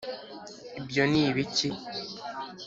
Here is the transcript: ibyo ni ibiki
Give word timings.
ibyo 0.79 1.03
ni 1.11 1.19
ibiki 1.29 1.67